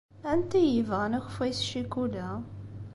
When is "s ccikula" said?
1.57-2.27